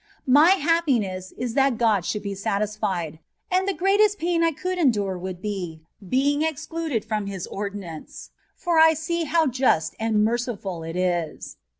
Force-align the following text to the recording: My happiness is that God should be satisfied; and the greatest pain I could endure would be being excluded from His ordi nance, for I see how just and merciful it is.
My 0.25 0.53
happiness 0.53 1.31
is 1.37 1.53
that 1.53 1.77
God 1.77 2.05
should 2.05 2.23
be 2.23 2.33
satisfied; 2.33 3.19
and 3.51 3.67
the 3.67 3.73
greatest 3.75 4.17
pain 4.17 4.43
I 4.43 4.51
could 4.51 4.79
endure 4.79 5.15
would 5.15 5.43
be 5.43 5.83
being 6.09 6.41
excluded 6.41 7.05
from 7.05 7.27
His 7.27 7.47
ordi 7.47 7.75
nance, 7.75 8.31
for 8.55 8.79
I 8.79 8.95
see 8.95 9.25
how 9.25 9.45
just 9.45 9.93
and 9.99 10.23
merciful 10.25 10.81
it 10.81 10.95
is. 10.95 11.57